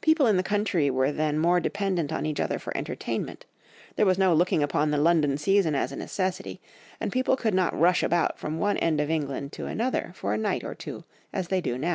[0.00, 3.44] People in the country were then more dependent on each other for entertainment,
[3.96, 6.62] there was no looking upon the London season as a necessity,
[6.98, 10.38] and people could not rush about from one end of England to another for a
[10.38, 11.88] night or two as they now do.